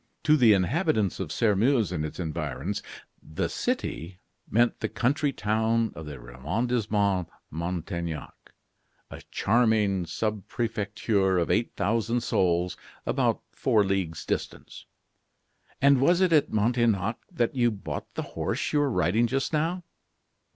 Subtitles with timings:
[0.23, 2.81] To the inhabitants of Sairmeuse and its environs,
[3.21, 4.17] "the city"
[4.49, 8.33] meant the country town of the arrondissement, Montaignac,
[9.11, 12.75] a charming sub prefecture of eight thousand souls,
[13.05, 14.85] about four leagues distant.
[15.79, 19.83] "And was it at Montaignac that you bought the horse you were riding just now?"